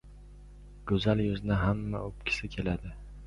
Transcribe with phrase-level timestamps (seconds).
[0.91, 2.97] •Go‘zal yuzni hamma o‘pgisi keladi.